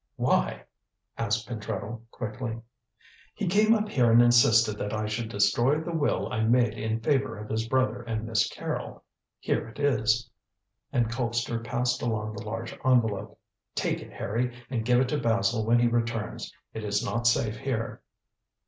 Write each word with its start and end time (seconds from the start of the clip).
"Why?" 0.15 0.63
asked 1.15 1.47
Pentreddle 1.47 2.01
quickly. 2.09 2.59
"He 3.35 3.45
came 3.45 3.75
up 3.75 3.87
here 3.87 4.11
and 4.11 4.19
insisted 4.19 4.79
that 4.79 4.93
I 4.93 5.05
should 5.05 5.29
destroy 5.29 5.79
the 5.79 5.93
will 5.93 6.33
I 6.33 6.41
made 6.41 6.73
in 6.73 6.99
favour 7.01 7.37
of 7.37 7.49
his 7.51 7.67
brother 7.67 8.01
and 8.01 8.25
Miss 8.25 8.47
Carrol. 8.49 9.03
Here 9.37 9.67
it 9.67 9.77
is," 9.79 10.27
and 10.91 11.07
Colpster 11.11 11.63
passed 11.63 12.01
along 12.01 12.33
the 12.33 12.43
large 12.43 12.73
envelope. 12.83 13.37
"Take 13.75 13.99
it, 13.99 14.11
Harry, 14.11 14.57
and 14.71 14.83
give 14.85 14.99
it 14.99 15.09
to 15.09 15.19
Basil 15.19 15.67
when 15.67 15.77
he 15.77 15.87
returns. 15.87 16.51
It 16.73 16.83
is 16.83 17.05
not 17.05 17.27
safe 17.27 17.57
here." 17.59 18.01